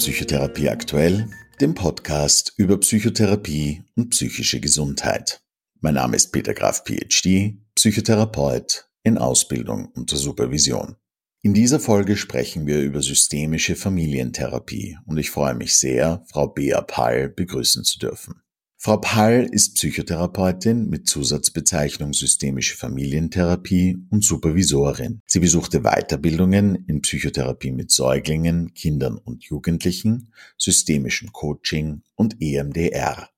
[0.00, 1.28] Psychotherapie aktuell,
[1.60, 5.42] dem Podcast über Psychotherapie und psychische Gesundheit.
[5.80, 10.96] Mein Name ist Peter Graf, PhD, Psychotherapeut in Ausbildung unter Supervision.
[11.42, 16.80] In dieser Folge sprechen wir über systemische Familientherapie und ich freue mich sehr, Frau Bea
[16.80, 18.40] Pall begrüßen zu dürfen.
[18.82, 25.20] Frau Pall ist Psychotherapeutin mit Zusatzbezeichnung Systemische Familientherapie und Supervisorin.
[25.26, 33.28] Sie besuchte Weiterbildungen in Psychotherapie mit Säuglingen, Kindern und Jugendlichen, systemischen Coaching und EMDR.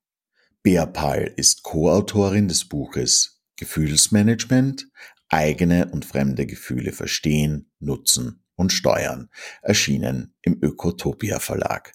[0.61, 4.87] Bea Pall ist Co-Autorin des Buches Gefühlsmanagement,
[5.27, 9.27] eigene und fremde Gefühle verstehen, nutzen und steuern,
[9.61, 11.91] erschienen im Ökotopia Verlag.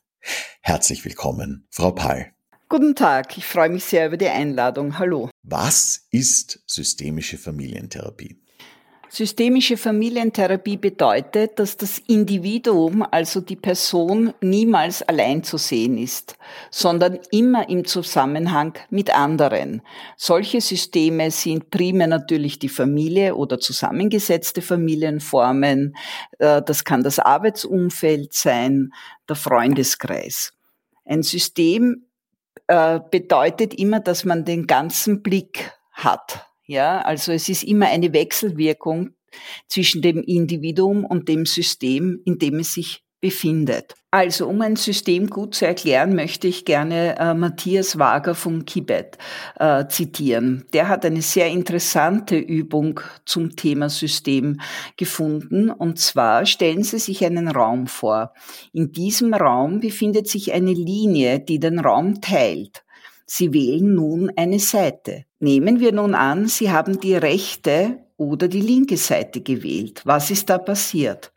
[0.61, 2.35] Herzlich willkommen, Frau Pall.
[2.71, 4.99] Guten Tag, ich freue mich sehr über die Einladung.
[4.99, 5.31] Hallo.
[5.43, 8.37] Was ist systemische Familientherapie?
[9.09, 16.37] Systemische Familientherapie bedeutet, dass das Individuum, also die Person, niemals allein zu sehen ist,
[16.71, 19.81] sondern immer im Zusammenhang mit anderen.
[20.19, 25.97] Solche Systeme sind primär natürlich die Familie oder zusammengesetzte Familienformen.
[26.39, 28.93] Äh, das kann das Arbeitsumfeld sein,
[29.27, 30.53] der Freundeskreis.
[31.07, 32.05] Ein System
[32.67, 36.47] äh, bedeutet immer, dass man den ganzen Blick hat.
[36.65, 39.15] Ja, also es ist immer eine Wechselwirkung
[39.69, 43.95] zwischen dem Individuum und dem System, in dem es sich befindet.
[44.11, 49.19] Also, um ein System gut zu erklären, möchte ich gerne äh, Matthias Wager von Kibet
[49.59, 50.65] äh, zitieren.
[50.73, 54.61] Der hat eine sehr interessante Übung zum Thema System
[54.97, 55.69] gefunden.
[55.71, 58.33] Und zwar stellen Sie sich einen Raum vor.
[58.73, 62.85] In diesem Raum befindet sich eine Linie, die den Raum teilt.
[63.27, 65.25] Sie wählen nun eine Seite.
[65.39, 70.01] Nehmen wir nun an, Sie haben die rechte oder die linke Seite gewählt.
[70.07, 71.31] Was ist da passiert?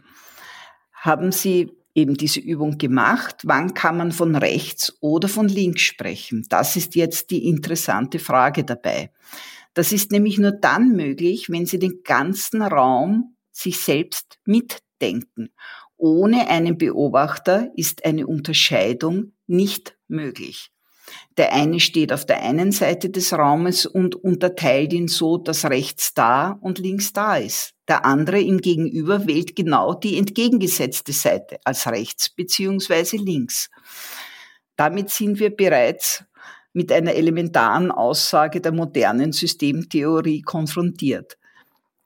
[1.01, 3.37] Haben Sie eben diese Übung gemacht.
[3.43, 6.45] Wann kann man von rechts oder von links sprechen?
[6.47, 9.11] Das ist jetzt die interessante Frage dabei.
[9.73, 15.49] Das ist nämlich nur dann möglich, wenn Sie den ganzen Raum sich selbst mitdenken.
[15.97, 20.70] Ohne einen Beobachter ist eine Unterscheidung nicht möglich.
[21.37, 26.13] Der eine steht auf der einen Seite des Raumes und unterteilt ihn so, dass rechts
[26.13, 27.73] da und links da ist.
[27.87, 33.69] Der andere ihm gegenüber wählt genau die entgegengesetzte Seite als rechts beziehungsweise links.
[34.75, 36.23] Damit sind wir bereits
[36.73, 41.37] mit einer elementaren Aussage der modernen Systemtheorie konfrontiert.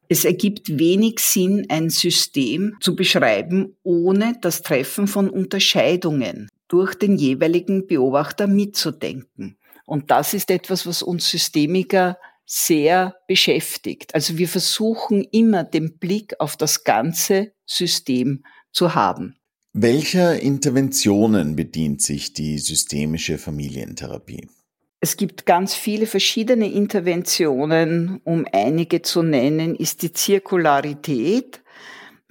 [0.07, 7.17] Es ergibt wenig Sinn, ein System zu beschreiben, ohne das Treffen von Unterscheidungen durch den
[7.17, 9.57] jeweiligen Beobachter mitzudenken.
[9.85, 14.13] Und das ist etwas, was uns Systemiker sehr beschäftigt.
[14.13, 19.35] Also wir versuchen immer den Blick auf das ganze System zu haben.
[19.73, 24.47] Welcher Interventionen bedient sich die systemische Familientherapie?
[25.01, 28.21] Es gibt ganz viele verschiedene Interventionen.
[28.23, 31.61] Um einige zu nennen, ist die Zirkularität.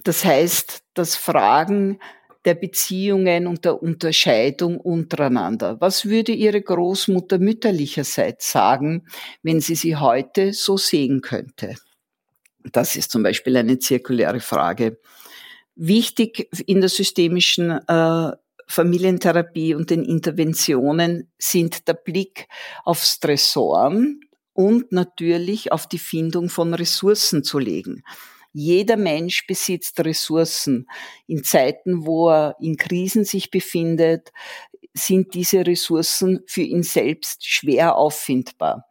[0.03, 1.99] Das heißt, das Fragen
[2.45, 5.77] der Beziehungen und der Unterscheidung untereinander.
[5.81, 9.07] Was würde Ihre Großmutter mütterlicherseits sagen,
[9.43, 11.75] wenn sie sie heute so sehen könnte?
[12.71, 14.99] Das ist zum Beispiel eine zirkuläre Frage.
[15.75, 18.31] Wichtig in der systemischen äh,
[18.67, 22.47] Familientherapie und den Interventionen sind der Blick
[22.83, 24.21] auf Stressoren
[24.53, 28.03] und natürlich auf die Findung von Ressourcen zu legen.
[28.57, 30.87] Jeder Mensch besitzt Ressourcen.
[31.27, 34.31] In Zeiten, wo er in Krisen sich befindet,
[34.93, 38.87] sind diese Ressourcen für ihn selbst schwer auffindbar.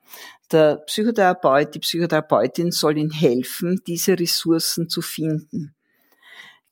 [0.53, 5.75] Der Psychotherapeut, die Psychotherapeutin soll ihm helfen, diese Ressourcen zu finden.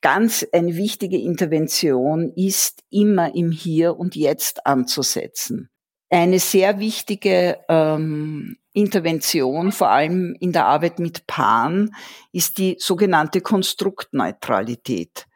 [0.03, 5.71] Ganz eine wichtige Intervention ist immer im Hier und Jetzt anzusetzen.
[6.11, 11.95] Eine sehr wichtige ähm, Intervention, vor allem in der Arbeit mit Paaren,
[12.33, 15.27] ist die sogenannte Konstruktneutralität.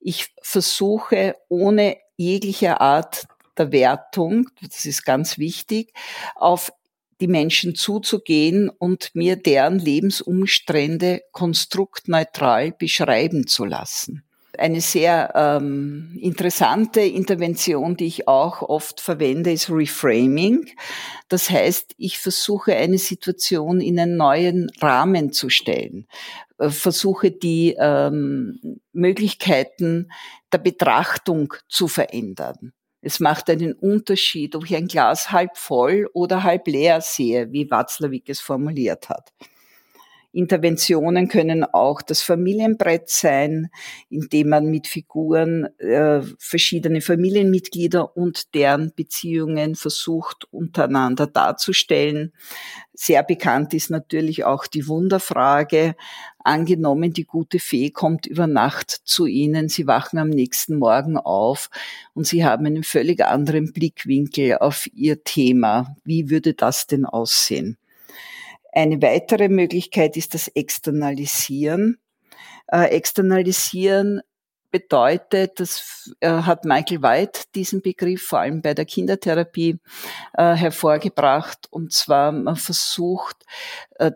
[0.00, 3.26] Ich versuche ohne jegliche Art
[3.56, 5.92] der Wertung, das ist ganz wichtig,
[6.34, 6.72] auf
[7.20, 14.24] die Menschen zuzugehen und mir deren Lebensumstände konstruktneutral beschreiben zu lassen.
[14.58, 20.70] Eine sehr ähm, interessante Intervention, die ich auch oft verwende, ist Reframing.
[21.28, 26.06] Das heißt, ich versuche eine Situation in einen neuen Rahmen zu stellen,
[26.58, 30.10] äh, versuche die ähm, Möglichkeiten
[30.52, 32.72] der Betrachtung zu verändern.
[33.00, 37.70] Es macht einen Unterschied, ob ich ein Glas halb voll oder halb leer sehe, wie
[37.70, 39.30] Watzlawick es formuliert hat.
[40.34, 43.70] Interventionen können auch das Familienbrett sein,
[44.10, 52.32] indem man mit Figuren äh, verschiedene Familienmitglieder und deren Beziehungen versucht untereinander darzustellen.
[52.92, 55.94] Sehr bekannt ist natürlich auch die Wunderfrage.
[56.38, 61.70] Angenommen, die gute Fee kommt über Nacht zu Ihnen, Sie wachen am nächsten Morgen auf
[62.12, 65.96] und Sie haben einen völlig anderen Blickwinkel auf Ihr Thema.
[66.04, 67.78] Wie würde das denn aussehen?
[68.74, 71.98] Eine weitere Möglichkeit ist das Externalisieren.
[72.66, 74.20] Äh, Externalisieren
[74.72, 79.78] bedeutet, das äh, hat Michael White diesen Begriff vor allem bei der Kindertherapie
[80.36, 81.68] äh, hervorgebracht.
[81.70, 83.44] Und zwar, man versucht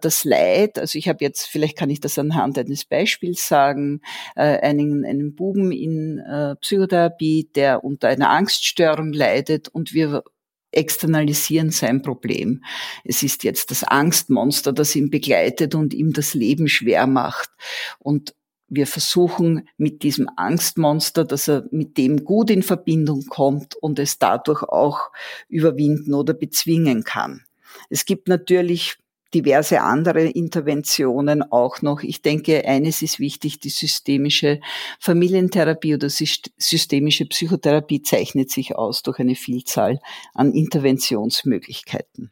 [0.00, 4.00] das Leid, also ich habe jetzt, vielleicht kann ich das anhand eines Beispiels sagen,
[4.34, 6.20] einen, einen Buben in
[6.60, 10.24] Psychotherapie, der unter einer Angststörung leidet und wir
[10.70, 12.64] externalisieren sein Problem.
[13.04, 17.50] Es ist jetzt das Angstmonster, das ihn begleitet und ihm das Leben schwer macht.
[17.98, 18.34] Und
[18.68, 24.18] wir versuchen mit diesem Angstmonster, dass er mit dem gut in Verbindung kommt und es
[24.18, 25.10] dadurch auch
[25.48, 27.44] überwinden oder bezwingen kann.
[27.88, 28.98] Es gibt natürlich
[29.34, 32.02] diverse andere Interventionen auch noch.
[32.02, 34.60] Ich denke, eines ist wichtig, die systemische
[35.00, 40.00] Familientherapie oder systemische Psychotherapie zeichnet sich aus durch eine Vielzahl
[40.34, 42.30] an Interventionsmöglichkeiten.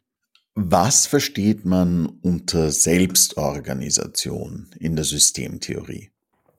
[0.55, 6.09] Was versteht man unter Selbstorganisation in der Systemtheorie?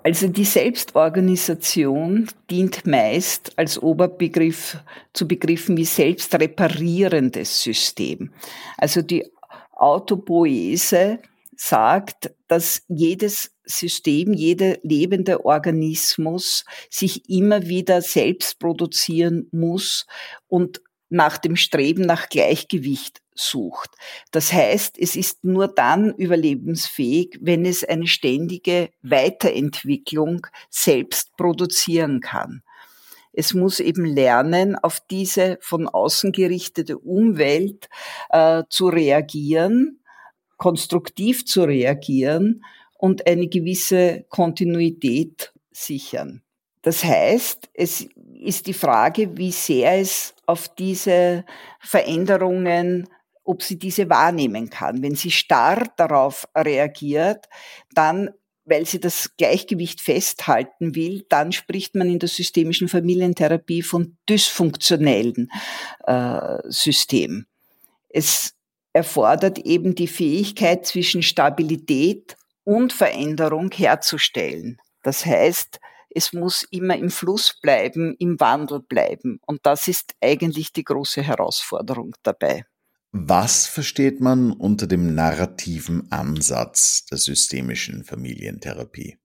[0.05, 4.79] Also die Selbstorganisation dient meist als Oberbegriff
[5.13, 8.31] zu Begriffen wie selbstreparierendes System.
[8.77, 9.27] Also die
[9.79, 11.21] Autopoese
[11.57, 20.07] sagt, dass jedes System, jeder lebende Organismus sich immer wieder selbst produzieren muss
[20.47, 20.81] und
[21.11, 23.91] nach dem Streben nach Gleichgewicht sucht.
[24.31, 32.63] Das heißt, es ist nur dann überlebensfähig, wenn es eine ständige Weiterentwicklung selbst produzieren kann.
[33.39, 37.89] Es muss eben lernen, auf diese von außen gerichtete Umwelt
[38.31, 40.01] äh, zu reagieren,
[40.57, 42.65] konstruktiv zu reagieren
[42.99, 46.43] und eine gewisse Kontinuität sichern.
[46.83, 48.09] Das heißt, es
[48.41, 51.45] ist die Frage, wie sehr es auf diese
[51.79, 53.07] Veränderungen
[53.45, 55.03] ob sie diese wahrnehmen kann.
[55.03, 57.49] Wenn sie starr darauf reagiert,
[57.95, 58.29] dann
[58.69, 65.51] weil sie das Gleichgewicht festhalten will, dann spricht man in der systemischen Familientherapie von dysfunktionellen
[66.07, 67.47] äh, System.
[68.09, 68.55] Es
[68.93, 74.81] erfordert eben die Fähigkeit zwischen Stabilität und Veränderung herzustellen.
[75.03, 75.81] Das heißt,
[76.11, 79.41] es muss immer im Fluss bleiben, im Wandel bleiben.
[79.47, 82.65] Und das ist eigentlich die große Herausforderung dabei.
[83.13, 89.17] Was versteht man unter dem narrativen Ansatz der systemischen Familientherapie?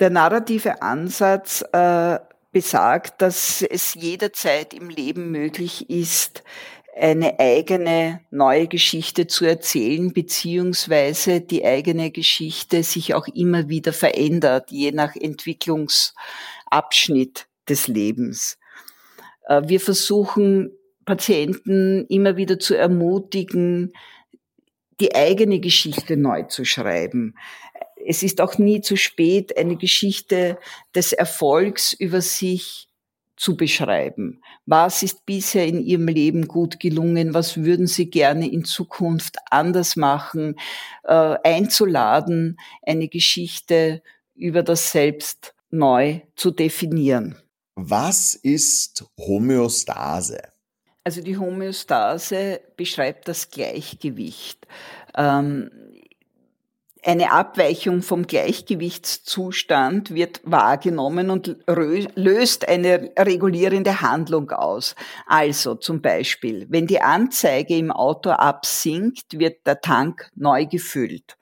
[0.00, 2.18] Der narrative Ansatz äh,
[2.52, 6.42] besagt, dass es jederzeit im Leben möglich ist,
[6.96, 14.70] eine eigene neue Geschichte zu erzählen, beziehungsweise die eigene Geschichte sich auch immer wieder verändert,
[14.70, 18.56] je nach Entwicklungsabschnitt des Lebens.
[19.46, 20.72] Äh, wir versuchen
[21.08, 23.94] Patienten immer wieder zu ermutigen,
[25.00, 27.34] die eigene Geschichte neu zu schreiben.
[28.06, 30.58] Es ist auch nie zu spät, eine Geschichte
[30.94, 32.88] des Erfolgs über sich
[33.36, 34.42] zu beschreiben.
[34.66, 37.32] Was ist bisher in Ihrem Leben gut gelungen?
[37.32, 40.56] Was würden Sie gerne in Zukunft anders machen?
[41.04, 44.02] Äh, einzuladen, eine Geschichte
[44.34, 47.36] über das Selbst neu zu definieren.
[47.76, 50.57] Was ist Homöostase?
[51.04, 54.66] Also die Homöostase beschreibt das Gleichgewicht.
[55.16, 55.70] Ähm,
[57.04, 64.94] eine Abweichung vom Gleichgewichtszustand wird wahrgenommen und löst eine regulierende Handlung aus.
[65.26, 71.36] Also zum Beispiel, wenn die Anzeige im Auto absinkt, wird der Tank neu gefüllt.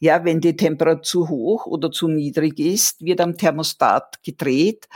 [0.00, 4.88] Ja, wenn die Temperatur zu hoch oder zu niedrig ist, wird am Thermostat gedreht.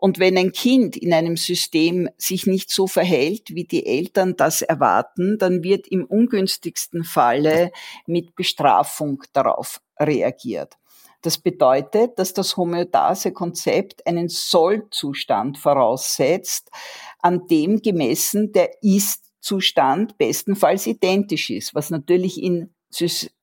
[0.00, 4.62] Und wenn ein Kind in einem System sich nicht so verhält, wie die Eltern das
[4.62, 7.72] erwarten, dann wird im ungünstigsten Falle
[8.06, 10.78] mit Bestrafung darauf reagiert.
[11.22, 16.70] Das bedeutet, dass das Homöostase-Konzept einen Sollzustand voraussetzt,
[17.18, 22.72] an dem gemessen der Ist-Zustand bestenfalls identisch ist, was natürlich in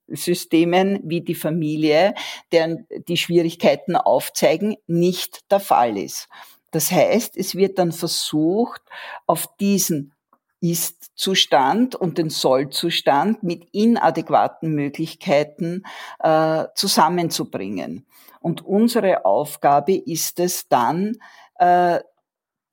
[0.08, 2.14] Systemen wie die Familie,
[2.52, 6.28] deren die Schwierigkeiten aufzeigen, nicht der Fall ist.
[6.72, 8.82] Das heißt, es wird dann versucht,
[9.26, 10.14] auf diesen
[10.62, 15.84] ist-Zustand und den Soll-Zustand mit inadäquaten Möglichkeiten
[16.20, 18.06] äh, zusammenzubringen.
[18.40, 21.18] Und unsere Aufgabe ist es dann,
[21.60, 22.00] äh,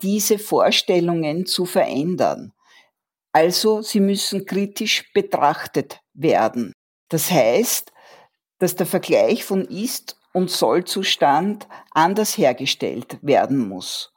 [0.02, 2.52] diese Vorstellungen zu verändern.
[3.32, 6.72] Also sie müssen kritisch betrachtet werden.
[7.12, 7.92] Das heißt,
[8.58, 14.12] dass der Vergleich von Ist- und Sollzustand anders hergestellt werden muss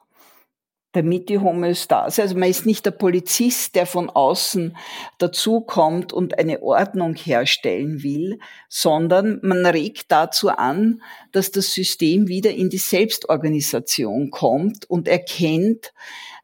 [0.96, 4.74] damit die Homöostase, also man ist nicht der Polizist, der von außen
[5.18, 8.38] dazukommt und eine Ordnung herstellen will,
[8.70, 15.92] sondern man regt dazu an, dass das System wieder in die Selbstorganisation kommt und erkennt,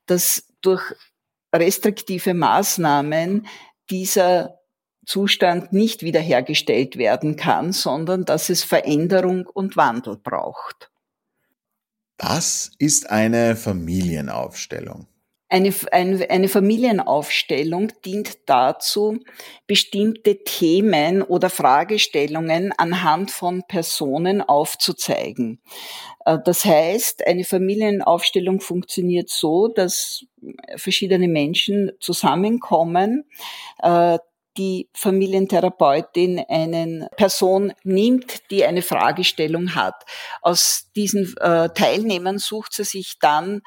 [0.04, 0.82] dass durch
[1.54, 3.47] restriktive Maßnahmen
[3.88, 4.62] dieser
[5.04, 10.90] Zustand nicht wiederhergestellt werden kann, sondern dass es Veränderung und Wandel braucht.
[12.18, 15.09] Was ist eine Familienaufstellung?
[15.49, 19.18] Eine, eine, eine, Familienaufstellung dient dazu,
[19.66, 25.61] bestimmte Themen oder Fragestellungen anhand von Personen aufzuzeigen.
[26.25, 30.25] Äh, das heißt, eine Familienaufstellung funktioniert so, dass
[30.76, 33.25] verschiedene Menschen zusammenkommen,
[33.82, 34.18] äh,
[34.56, 40.04] die Familientherapeutin einen Person nimmt, die eine Fragestellung hat.
[40.40, 43.62] Aus diesen äh, Teilnehmern sucht sie sich dann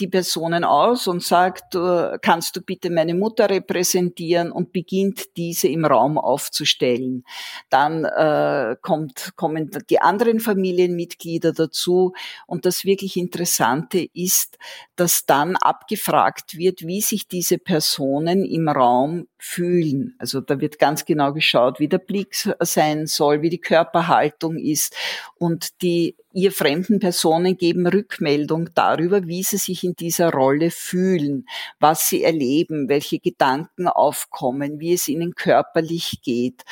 [0.00, 1.76] die Personen aus und sagt,
[2.22, 7.24] kannst du bitte meine Mutter repräsentieren und beginnt diese im Raum aufzustellen.
[7.68, 12.12] Dann äh, kommt, kommen die anderen Familienmitglieder dazu
[12.46, 14.58] und das wirklich Interessante ist,
[14.96, 20.14] dass dann abgefragt wird, wie sich diese Personen im Raum fühlen.
[20.18, 24.94] Also da wird ganz genau geschaut, wie der Blick sein soll, wie die Körperhaltung ist
[25.36, 31.46] und die ihr fremden Personen geben Rückmeldung darüber, wie sie sich in dieser Rolle fühlen,
[31.78, 36.62] was sie erleben, welche Gedanken aufkommen, wie es ihnen körperlich geht.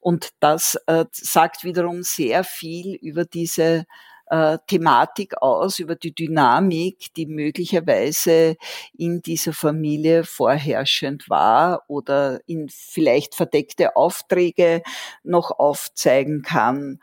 [0.00, 3.86] Und das äh, sagt wiederum sehr viel über diese
[4.28, 8.56] äh, Thematik aus, über die Dynamik, die möglicherweise
[8.96, 14.82] in dieser Familie vorherrschend war oder in vielleicht verdeckte Aufträge
[15.22, 17.00] noch aufzeigen kann.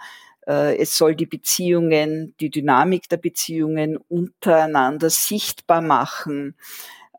[0.48, 6.56] Äh, es soll die Beziehungen, die Dynamik der Beziehungen untereinander sichtbar machen.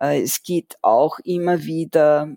[0.01, 2.37] Äh, es geht auch immer wieder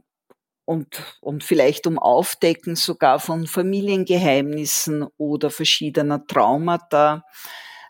[0.65, 7.23] und, und vielleicht um Aufdecken sogar von Familiengeheimnissen oder verschiedener Traumata.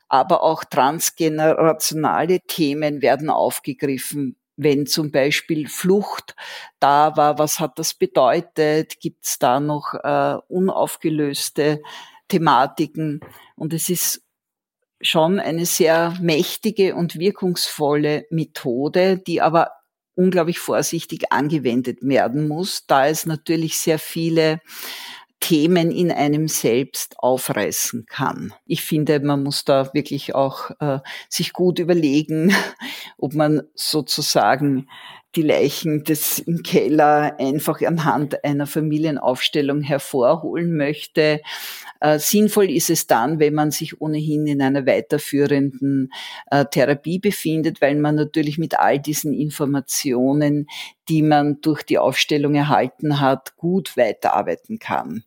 [0.10, 4.38] Aber auch transgenerationale Themen werden aufgegriffen.
[4.56, 6.36] Wenn zum Beispiel Flucht
[6.80, 9.00] da war, was hat das bedeutet?
[9.00, 11.82] Gibt es da noch äh, unaufgelöste
[12.28, 13.22] Thematiken.
[13.56, 14.22] Und es ist
[15.02, 19.72] schon eine sehr mächtige und wirkungsvolle Methode, die aber
[20.16, 24.60] unglaublich vorsichtig angewendet werden muss, da es natürlich sehr viele
[25.40, 28.54] Themen in einem selbst aufreißen kann.
[28.66, 32.54] Ich finde, man muss da wirklich auch äh, sich gut überlegen,
[33.20, 34.90] ob man sozusagen
[35.38, 41.42] die Leichen des im Keller einfach anhand einer Familienaufstellung hervorholen möchte.
[42.02, 46.12] Äh, sinnvoll ist es dann, wenn man sich ohnehin in einer weiterführenden
[46.50, 50.68] äh, Therapie befindet, weil man natürlich mit all diesen Informationen,
[51.08, 55.24] die man durch die Aufstellung erhalten hat, gut weiterarbeiten kann.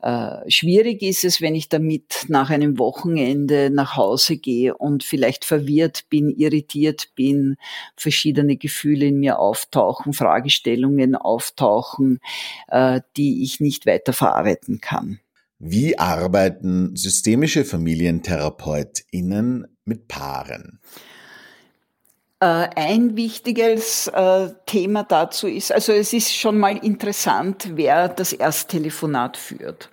[0.00, 5.44] Äh, schwierig ist es, wenn ich damit nach einem Wochenende nach Hause gehe und vielleicht
[5.44, 7.56] verwirrt bin, irritiert bin,
[7.96, 12.20] verschiedene Gefühle in mir auftauchen, Fragestellungen auftauchen,
[12.68, 15.20] äh, die ich nicht weiter verarbeiten kann.
[15.58, 20.80] Wie arbeiten systemische FamilientherapeutInnen mit Paaren?
[22.38, 28.34] Äh, ein wichtiges äh, Thema dazu ist, also es ist schon mal interessant, wer das
[28.34, 29.90] Ersttelefonat führt.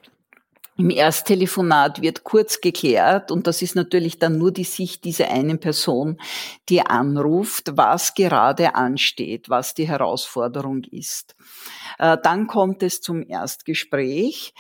[0.75, 5.59] Im Ersttelefonat wird kurz geklärt, und das ist natürlich dann nur die Sicht dieser einen
[5.59, 6.19] Person,
[6.67, 11.35] die anruft, was gerade ansteht, was die Herausforderung ist.
[11.97, 14.53] Äh, dann kommt es zum Erstgespräch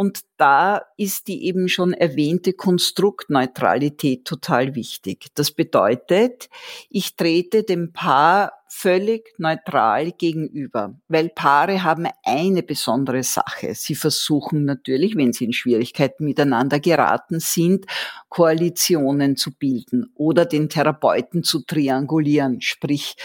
[0.00, 5.26] und da ist die eben schon erwähnte Konstruktneutralität total wichtig.
[5.34, 6.48] Das bedeutet,
[6.88, 13.74] ich trete dem Paar völlig neutral gegenüber, weil Paare haben eine besondere Sache.
[13.74, 17.84] Sie versuchen natürlich, wenn sie in Schwierigkeiten miteinander geraten sind,
[18.30, 23.16] Koalitionen zu bilden oder den Therapeuten zu triangulieren, sprich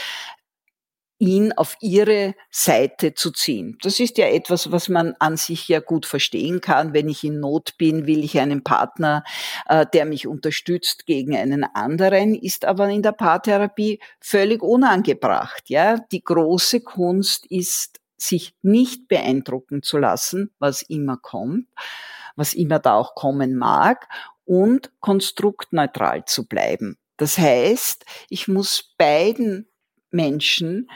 [1.25, 3.77] ihn auf ihre Seite zu ziehen.
[3.81, 6.93] Das ist ja etwas, was man an sich ja gut verstehen kann.
[6.93, 9.23] Wenn ich in Not bin, will ich einen Partner,
[9.67, 15.69] äh, der mich unterstützt gegen einen anderen, ist aber in der Paartherapie völlig unangebracht.
[15.69, 21.67] Ja, die große Kunst ist, sich nicht beeindrucken zu lassen, was immer kommt,
[22.35, 24.07] was immer da auch kommen mag
[24.45, 26.97] und konstruktneutral zu bleiben.
[27.17, 29.67] Das heißt, ich muss beiden
[30.11, 30.87] Menschen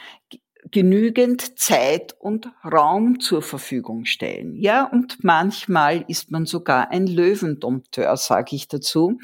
[0.72, 4.56] genügend Zeit und Raum zur Verfügung stellen.
[4.56, 9.20] Ja, und manchmal ist man sogar ein Löwendompteur, sage ich dazu,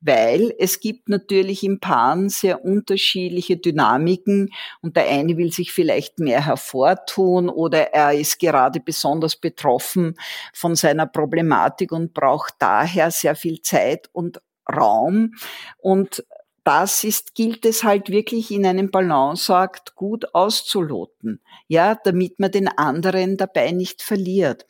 [0.00, 4.50] weil es gibt natürlich im Paaren sehr unterschiedliche Dynamiken
[4.82, 10.16] und der eine will sich vielleicht mehr hervortun oder er ist gerade besonders betroffen
[10.52, 15.34] von seiner Problematik und braucht daher sehr viel Zeit und Raum
[15.78, 16.24] und
[16.64, 22.68] das ist, gilt es halt wirklich in einem Balanceakt gut auszuloten, ja, damit man den
[22.68, 24.66] anderen dabei nicht verliert.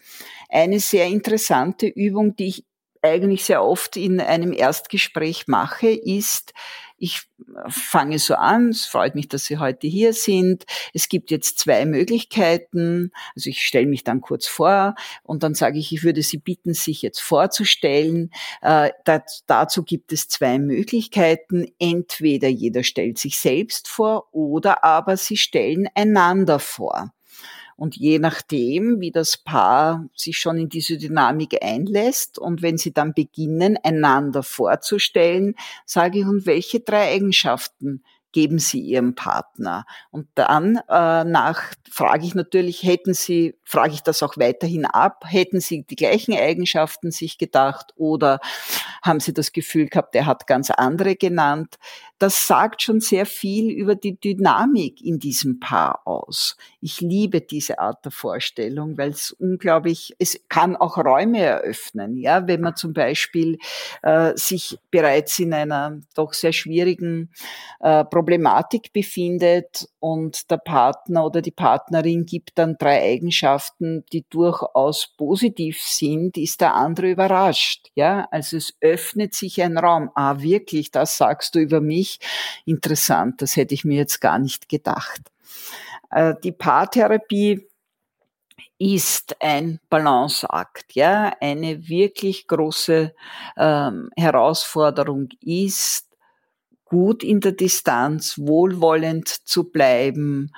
[0.48, 2.64] Eine sehr interessante Übung, die ich
[3.02, 6.52] eigentlich sehr oft in einem Erstgespräch mache, ist,
[7.00, 7.22] ich
[7.68, 10.66] fange so an, es freut mich, dass Sie heute hier sind.
[10.92, 13.10] Es gibt jetzt zwei Möglichkeiten.
[13.34, 16.74] Also ich stelle mich dann kurz vor und dann sage ich, ich würde Sie bitten,
[16.74, 18.30] sich jetzt vorzustellen.
[18.60, 18.90] Äh,
[19.46, 21.66] dazu gibt es zwei Möglichkeiten.
[21.78, 27.12] Entweder jeder stellt sich selbst vor oder aber Sie stellen einander vor.
[27.80, 32.92] Und je nachdem, wie das Paar sich schon in diese Dynamik einlässt und wenn sie
[32.92, 35.54] dann beginnen, einander vorzustellen,
[35.86, 39.84] sage ich, und welche drei Eigenschaften geben Sie Ihrem Partner.
[40.10, 45.24] Und dann äh, nach frage ich natürlich, hätten Sie, frage ich das auch weiterhin ab,
[45.26, 48.40] hätten Sie die gleichen Eigenschaften sich gedacht oder
[49.02, 51.78] haben Sie das Gefühl gehabt, er hat ganz andere genannt?
[52.18, 56.56] Das sagt schon sehr viel über die Dynamik in diesem Paar aus.
[56.80, 62.46] Ich liebe diese Art der Vorstellung, weil es unglaublich, es kann auch Räume eröffnen, ja,
[62.46, 63.58] wenn man zum Beispiel
[64.02, 67.30] äh, sich bereits in einer doch sehr schwierigen
[67.80, 75.14] äh, Problematik befindet und der Partner oder die Partnerin gibt dann drei Eigenschaften, die durchaus
[75.16, 77.90] positiv sind, ist der andere überrascht.
[77.94, 80.10] Ja, also es öffnet sich ein Raum.
[80.14, 82.20] Ah, wirklich, das sagst du über mich?
[82.66, 85.22] Interessant, das hätte ich mir jetzt gar nicht gedacht.
[86.10, 87.66] Äh, die Paartherapie
[88.76, 93.14] ist ein Balanceakt, ja, eine wirklich große
[93.56, 96.09] ähm, Herausforderung ist,
[96.90, 100.52] gut in der Distanz, wohlwollend zu bleiben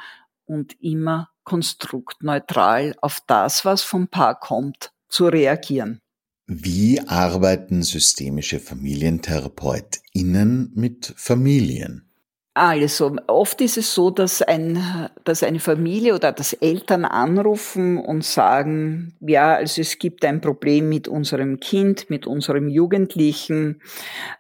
[0.45, 6.01] und immer konstruktneutral auf das, was vom Paar kommt, zu reagieren.
[6.47, 12.12] Wie arbeiten systemische FamilientherapeutInnen mit Familien?
[12.55, 18.25] Also, oft ist es so, dass, ein, dass eine Familie oder dass Eltern anrufen und
[18.25, 23.81] sagen, ja, also es gibt ein Problem mit unserem Kind, mit unserem Jugendlichen,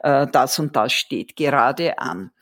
[0.00, 2.32] äh, das und das steht gerade an.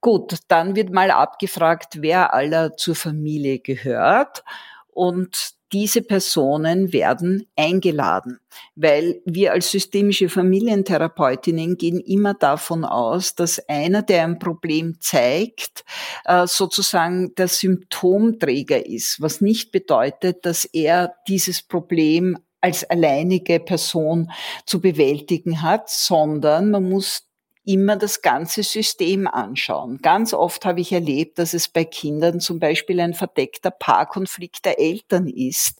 [0.00, 4.44] Gut, dann wird mal abgefragt, wer aller zur Familie gehört
[4.88, 8.38] und diese Personen werden eingeladen,
[8.74, 15.84] weil wir als systemische Familientherapeutinnen gehen immer davon aus, dass einer, der ein Problem zeigt,
[16.24, 24.30] äh, sozusagen der Symptomträger ist, was nicht bedeutet, dass er dieses Problem als alleinige Person
[24.66, 27.27] zu bewältigen hat, sondern man muss
[27.68, 29.98] immer das ganze System anschauen.
[30.00, 34.80] Ganz oft habe ich erlebt, dass es bei Kindern zum Beispiel ein verdeckter Paarkonflikt der
[34.80, 35.78] Eltern ist,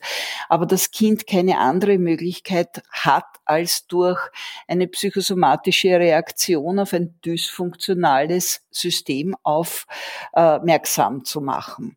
[0.50, 4.20] aber das Kind keine andere Möglichkeit hat, als durch
[4.66, 11.96] eine psychosomatische Reaktion auf ein dysfunktionales System aufmerksam zu machen.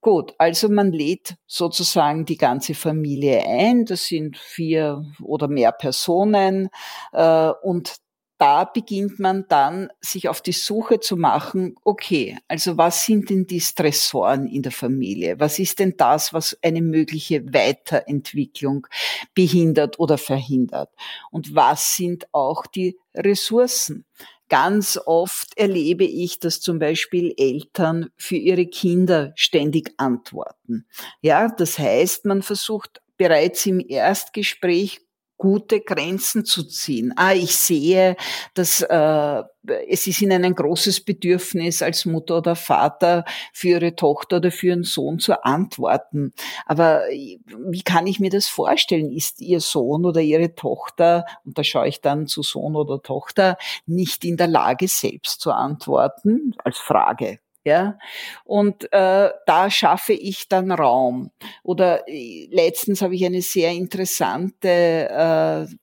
[0.00, 3.86] Gut, also man lädt sozusagen die ganze Familie ein.
[3.86, 6.68] Das sind vier oder mehr Personen
[7.12, 8.03] äh, und
[8.38, 13.46] da beginnt man dann, sich auf die Suche zu machen, okay, also was sind denn
[13.46, 15.38] die Stressoren in der Familie?
[15.38, 18.86] Was ist denn das, was eine mögliche Weiterentwicklung
[19.34, 20.90] behindert oder verhindert?
[21.30, 24.04] Und was sind auch die Ressourcen?
[24.48, 30.86] Ganz oft erlebe ich, dass zum Beispiel Eltern für ihre Kinder ständig antworten.
[31.22, 35.00] Ja, das heißt, man versucht bereits im Erstgespräch
[35.36, 37.12] gute Grenzen zu ziehen.
[37.16, 38.16] Ah, ich sehe,
[38.54, 39.42] dass äh,
[39.88, 44.68] es ist ihnen ein großes Bedürfnis als Mutter oder Vater für ihre Tochter oder für
[44.68, 46.32] ihren Sohn zu antworten.
[46.66, 49.10] Aber wie kann ich mir das vorstellen?
[49.10, 53.56] Ist ihr Sohn oder ihre Tochter, und da schaue ich dann zu Sohn oder Tochter,
[53.86, 56.54] nicht in der Lage, selbst zu antworten?
[56.62, 57.98] Als Frage Ja,
[58.44, 61.30] und äh, da schaffe ich dann Raum.
[61.62, 65.74] Oder äh, letztens habe ich eine sehr interessante äh,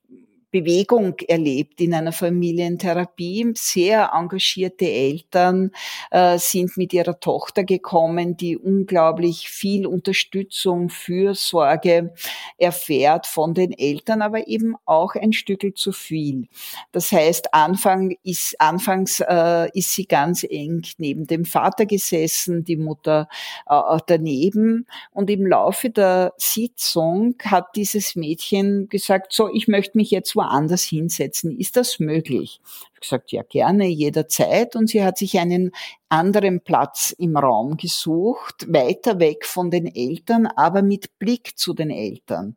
[0.51, 3.53] Bewegung erlebt in einer Familientherapie.
[3.55, 5.71] Sehr engagierte Eltern
[6.11, 12.13] äh, sind mit ihrer Tochter gekommen, die unglaublich viel Unterstützung, Fürsorge
[12.57, 16.47] erfährt von den Eltern, aber eben auch ein Stück zu viel.
[16.91, 22.77] Das heißt, Anfang ist, anfangs äh, ist sie ganz eng neben dem Vater gesessen, die
[22.77, 23.27] Mutter
[23.67, 24.87] äh, daneben.
[25.11, 30.83] Und im Laufe der Sitzung hat dieses Mädchen gesagt, so, ich möchte mich jetzt woanders
[30.83, 31.57] hinsetzen.
[31.57, 32.59] Ist das möglich?
[33.01, 34.75] gesagt, ja gerne, jederzeit.
[34.75, 35.71] Und sie hat sich einen
[36.07, 41.89] anderen Platz im Raum gesucht, weiter weg von den Eltern, aber mit Blick zu den
[41.89, 42.55] Eltern.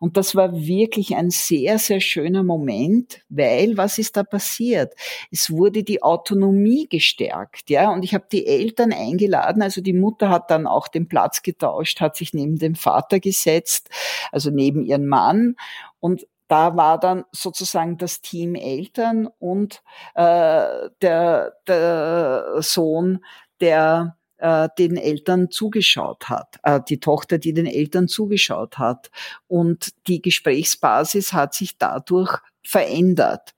[0.00, 4.94] Und das war wirklich ein sehr, sehr schöner Moment, weil was ist da passiert?
[5.30, 7.90] Es wurde die Autonomie gestärkt, ja.
[7.92, 12.00] Und ich habe die Eltern eingeladen, also die Mutter hat dann auch den Platz getauscht,
[12.00, 13.90] hat sich neben dem Vater gesetzt,
[14.32, 15.56] also neben ihren Mann.
[16.00, 19.82] Und da war dann sozusagen das Team Eltern und
[20.14, 23.24] äh, der, der Sohn,
[23.60, 29.10] der äh, den Eltern zugeschaut hat, äh, die Tochter, die den Eltern zugeschaut hat.
[29.46, 33.54] Und die Gesprächsbasis hat sich dadurch verändert.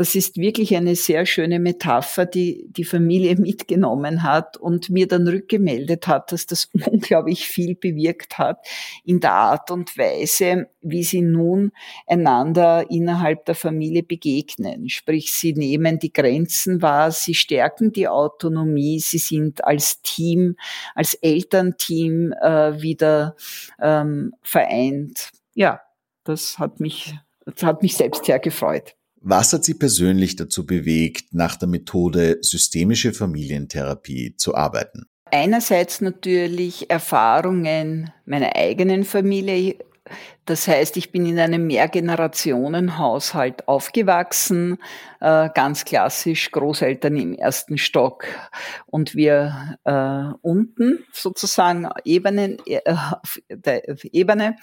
[0.00, 5.28] Das ist wirklich eine sehr schöne Metapher, die die Familie mitgenommen hat und mir dann
[5.28, 8.66] rückgemeldet hat, dass das unglaublich viel bewirkt hat
[9.04, 11.72] in der Art und Weise, wie sie nun
[12.06, 14.88] einander innerhalb der Familie begegnen.
[14.88, 20.56] Sprich, sie nehmen die Grenzen wahr, sie stärken die Autonomie, sie sind als Team,
[20.94, 23.36] als Elternteam äh, wieder
[23.78, 25.28] ähm, vereint.
[25.52, 25.82] Ja,
[26.24, 28.94] das hat mich, das hat mich selbst sehr gefreut.
[29.22, 35.04] Was hat Sie persönlich dazu bewegt, nach der Methode systemische Familientherapie zu arbeiten?
[35.30, 39.76] Einerseits natürlich Erfahrungen meiner eigenen Familie.
[40.46, 44.78] Das heißt, ich bin in einem Mehrgenerationenhaushalt aufgewachsen,
[45.20, 48.24] äh, ganz klassisch Großeltern im ersten Stock
[48.86, 52.80] und wir äh, unten sozusagen Ebenen, äh,
[53.50, 54.56] der Ebene.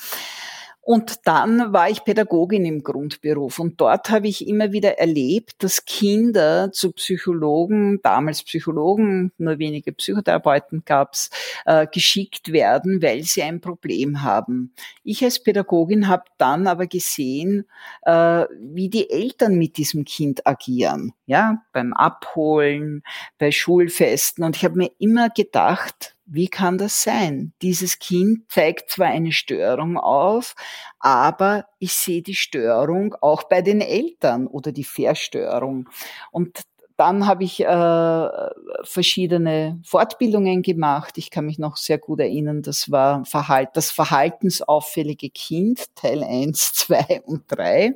[0.87, 5.83] Und dann war ich Pädagogin im Grundberuf und dort habe ich immer wieder erlebt, dass
[5.83, 11.29] Kinder zu Psychologen, damals Psychologen, nur wenige Psychotherapeuten gab's,
[11.65, 14.73] äh, geschickt werden, weil sie ein Problem haben.
[15.03, 17.65] Ich als Pädagogin habe dann aber gesehen,
[18.03, 23.03] äh, wie die Eltern mit diesem Kind agieren, ja, beim Abholen,
[23.37, 24.45] bei Schulfesten.
[24.45, 27.53] Und ich habe mir immer gedacht, wie kann das sein?
[27.61, 30.55] Dieses Kind zeigt zwar eine Störung auf,
[30.99, 35.89] aber ich sehe die Störung auch bei den Eltern oder die Verstörung.
[36.31, 36.63] Und
[36.97, 38.29] dann habe ich äh,
[38.83, 41.19] verschiedene Fortbildungen gemacht.
[41.19, 46.73] Ich kann mich noch sehr gut erinnern, das war Verhalt, das verhaltensauffällige Kind, Teil 1,
[46.73, 47.93] 2 und 3.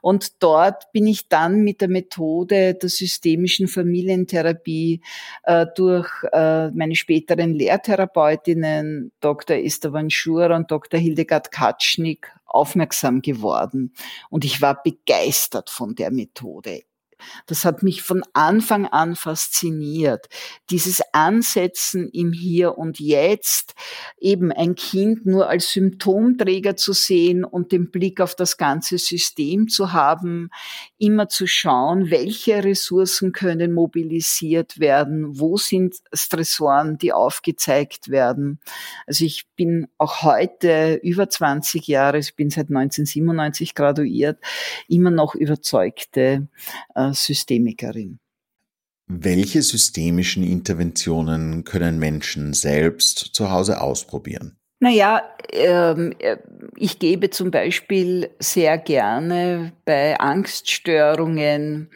[0.00, 5.02] Und dort bin ich dann mit der Methode der systemischen Familientherapie
[5.42, 9.56] äh, durch äh, meine späteren Lehrtherapeutinnen, Dr.
[9.56, 11.00] Esther Van Schur und Dr.
[11.00, 13.92] Hildegard Katschnik, aufmerksam geworden.
[14.30, 16.82] Und ich war begeistert von der Methode.
[17.46, 20.28] Das hat mich von Anfang an fasziniert.
[20.70, 23.74] Dieses Ansetzen im Hier und Jetzt,
[24.18, 29.68] eben ein Kind nur als Symptomträger zu sehen und den Blick auf das ganze System
[29.68, 30.50] zu haben,
[30.98, 38.60] immer zu schauen, welche Ressourcen können mobilisiert werden, wo sind Stressoren, die aufgezeigt werden.
[39.06, 44.38] Also ich bin auch heute über 20 Jahre, ich bin seit 1997 graduiert,
[44.88, 46.48] immer noch überzeugte
[46.94, 48.18] äh, Systemikerin.
[49.06, 54.58] Welche systemischen Interventionen können Menschen selbst zu Hause ausprobieren?
[54.80, 56.36] Naja, ähm, äh,
[56.76, 61.90] ich gebe zum Beispiel sehr gerne bei Angststörungen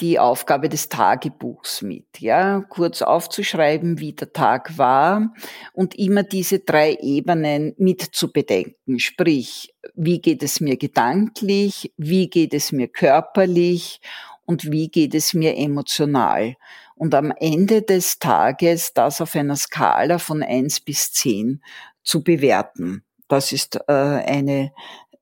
[0.00, 5.32] die Aufgabe des Tagebuchs mit, ja, kurz aufzuschreiben, wie der Tag war
[5.72, 8.98] und immer diese drei Ebenen mit zu bedenken.
[8.98, 14.00] Sprich, wie geht es mir gedanklich, wie geht es mir körperlich
[14.46, 16.54] und wie geht es mir emotional.
[16.94, 21.62] Und am Ende des Tages das auf einer Skala von eins bis zehn
[22.02, 23.04] zu bewerten.
[23.28, 24.72] Das ist äh, eine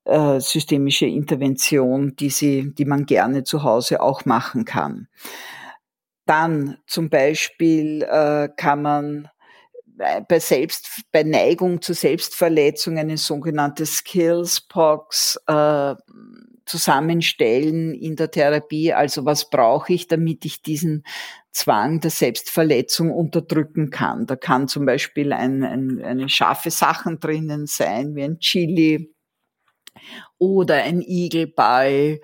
[0.04, 5.08] äh, systemische Intervention, die, sie, die man gerne zu Hause auch machen kann.
[6.26, 9.28] Dann zum Beispiel äh, kann man
[9.96, 15.94] bei Selbst, bei Neigung zu Selbstverletzungen eine sogenannte Skillsbox äh,
[16.66, 18.92] zusammenstellen in der Therapie.
[18.92, 21.05] Also was brauche ich, damit ich diesen
[21.53, 24.27] Zwang der Selbstverletzung unterdrücken kann.
[24.27, 29.14] Da kann zum Beispiel ein, ein, eine scharfe Sachen drinnen sein, wie ein Chili
[30.38, 32.20] oder ein Igelball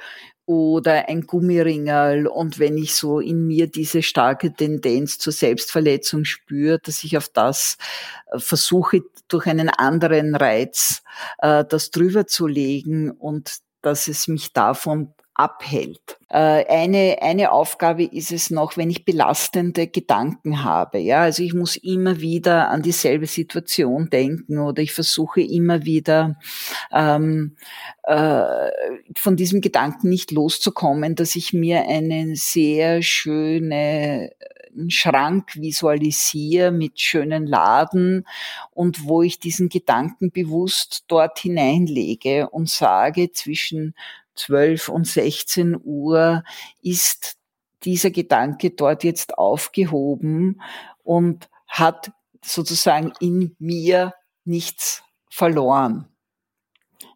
[0.46, 2.26] oder ein Gummiringerl.
[2.26, 7.29] Und wenn ich so in mir diese starke Tendenz zur Selbstverletzung spüre, dass ich auf
[7.29, 7.79] das
[8.33, 11.05] äh, versuche, durch einen anderen Reiz
[11.38, 16.19] äh, das drüber zu legen und dass es mich davon abhält.
[16.29, 20.99] Äh, eine, eine Aufgabe ist es noch, wenn ich belastende Gedanken habe.
[20.99, 26.38] Ja, also ich muss immer wieder an dieselbe Situation denken oder ich versuche immer wieder
[26.93, 27.57] ähm,
[28.03, 28.45] äh,
[29.16, 34.33] von diesem Gedanken nicht loszukommen, dass ich mir eine sehr schöne
[34.76, 38.26] einen Schrank visualisiere mit schönen Laden
[38.70, 43.94] und wo ich diesen Gedanken bewusst dort hineinlege und sage, zwischen
[44.35, 46.44] 12 und 16 Uhr
[46.83, 47.37] ist
[47.85, 50.61] dieser Gedanke dort jetzt aufgehoben
[51.02, 52.12] und hat
[52.44, 56.06] sozusagen in mir nichts verloren.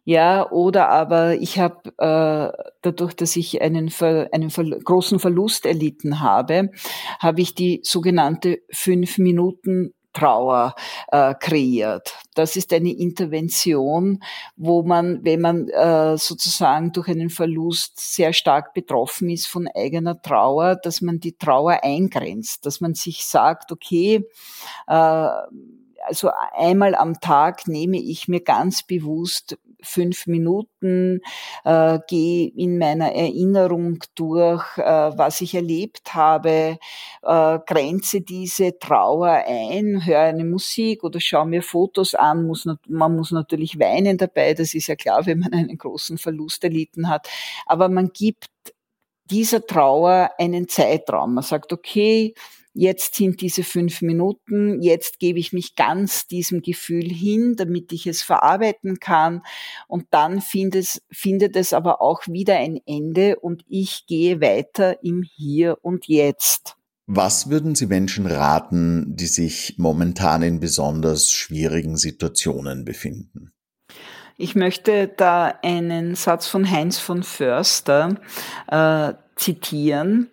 [0.07, 5.65] Ja, oder aber ich habe äh, dadurch, dass ich einen, Ver, einen Ver großen Verlust
[5.65, 6.69] erlitten habe,
[7.19, 10.75] habe ich die sogenannte fünf Minuten Trauer
[11.11, 12.17] äh, kreiert.
[12.35, 14.23] Das ist eine Intervention,
[14.55, 20.21] wo man, wenn man äh, sozusagen durch einen Verlust sehr stark betroffen ist von eigener
[20.21, 24.25] Trauer, dass man die Trauer eingrenzt, dass man sich sagt, okay,
[24.87, 25.27] äh,
[26.07, 31.21] also einmal am Tag nehme ich mir ganz bewusst fünf Minuten,
[31.63, 36.79] äh, gehe in meiner Erinnerung durch, äh, was ich erlebt habe,
[37.21, 42.47] äh, grenze diese Trauer ein, höre eine Musik oder schaue mir Fotos an.
[42.47, 46.63] Muss, man muss natürlich weinen dabei, das ist ja klar, wenn man einen großen Verlust
[46.63, 47.29] erlitten hat.
[47.65, 48.47] Aber man gibt
[49.25, 51.35] dieser Trauer einen Zeitraum.
[51.35, 52.35] Man sagt, okay,
[52.75, 58.05] jetzt sind diese fünf Minuten, jetzt gebe ich mich ganz diesem Gefühl hin, damit ich
[58.05, 59.41] es verarbeiten kann.
[59.87, 65.03] Und dann findet es, findet es aber auch wieder ein Ende und ich gehe weiter
[65.03, 66.75] im Hier und Jetzt.
[67.07, 73.51] Was würden Sie Menschen raten, die sich momentan in besonders schwierigen Situationen befinden?
[74.37, 78.19] Ich möchte da einen Satz von Heinz von Förster
[78.67, 80.29] äh, zitieren.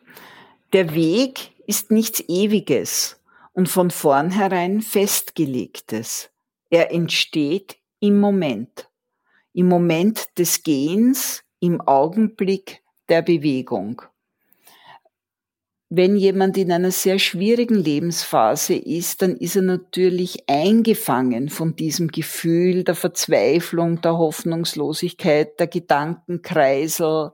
[0.73, 3.21] Der Weg ist nichts Ewiges
[3.53, 6.31] und von vornherein festgelegtes.
[6.71, 8.89] Er entsteht im Moment,
[9.53, 14.03] im Moment des Gehens, im Augenblick der Bewegung.
[15.95, 22.09] Wenn jemand in einer sehr schwierigen Lebensphase ist, dann ist er natürlich eingefangen von diesem
[22.09, 27.33] Gefühl der Verzweiflung, der Hoffnungslosigkeit, der Gedankenkreisel,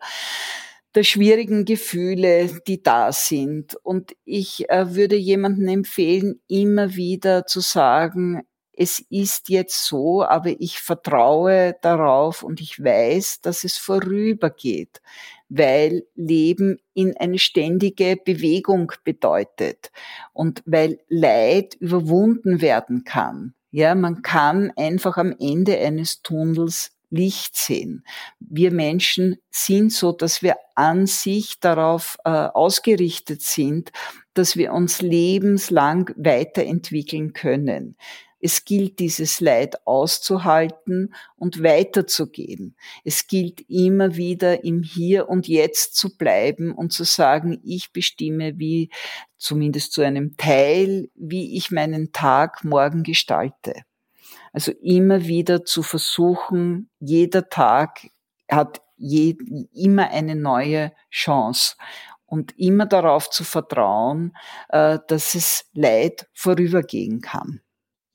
[0.98, 3.76] der schwierigen Gefühle, die da sind.
[3.84, 10.50] Und ich äh, würde jemandem empfehlen, immer wieder zu sagen, es ist jetzt so, aber
[10.58, 15.00] ich vertraue darauf und ich weiß, dass es vorübergeht,
[15.48, 19.92] weil Leben in eine ständige Bewegung bedeutet
[20.32, 23.54] und weil Leid überwunden werden kann.
[23.70, 28.04] Ja, man kann einfach am Ende eines Tunnels Licht sehen.
[28.38, 33.90] Wir Menschen sind so, dass wir an sich darauf äh, ausgerichtet sind,
[34.34, 37.96] dass wir uns lebenslang weiterentwickeln können.
[38.40, 42.76] Es gilt, dieses Leid auszuhalten und weiterzugehen.
[43.04, 48.58] Es gilt immer wieder im Hier und Jetzt zu bleiben und zu sagen, ich bestimme
[48.58, 48.90] wie,
[49.38, 53.82] zumindest zu einem Teil, wie ich meinen Tag morgen gestalte.
[54.52, 58.08] Also immer wieder zu versuchen, jeder Tag
[58.50, 59.36] hat je,
[59.72, 61.76] immer eine neue Chance
[62.26, 64.36] und immer darauf zu vertrauen,
[64.68, 67.60] äh, dass es Leid vorübergehen kann.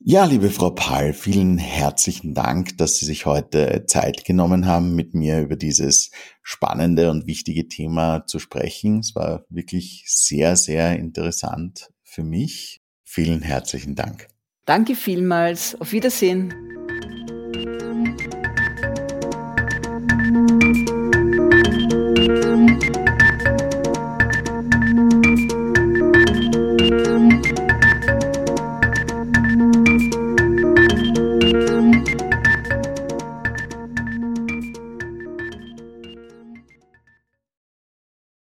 [0.06, 5.14] Ja, liebe Frau Pahl, vielen herzlichen Dank, dass Sie sich heute Zeit genommen haben, mit
[5.14, 9.00] mir über dieses spannende und wichtige Thema zu sprechen.
[9.00, 12.82] Es war wirklich sehr, sehr interessant für mich.
[13.06, 14.28] Vielen herzlichen Dank.
[14.66, 15.80] Danke vielmals.
[15.80, 16.73] Auf Wiedersehen.